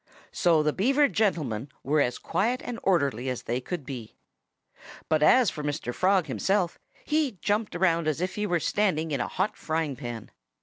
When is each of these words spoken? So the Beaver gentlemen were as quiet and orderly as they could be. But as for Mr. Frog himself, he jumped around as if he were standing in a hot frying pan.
So 0.31 0.63
the 0.63 0.73
Beaver 0.73 1.07
gentlemen 1.07 1.69
were 1.83 2.01
as 2.01 2.17
quiet 2.17 2.63
and 2.65 2.79
orderly 2.81 3.29
as 3.29 3.43
they 3.43 3.61
could 3.61 3.85
be. 3.85 4.15
But 5.09 5.21
as 5.21 5.51
for 5.51 5.63
Mr. 5.63 5.93
Frog 5.93 6.25
himself, 6.25 6.79
he 7.05 7.33
jumped 7.39 7.75
around 7.75 8.07
as 8.07 8.19
if 8.19 8.33
he 8.33 8.47
were 8.47 8.59
standing 8.59 9.11
in 9.11 9.21
a 9.21 9.27
hot 9.27 9.55
frying 9.55 9.95
pan. 9.95 10.31